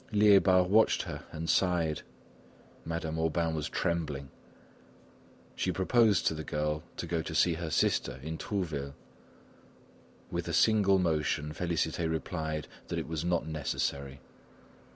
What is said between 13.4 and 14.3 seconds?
necessary.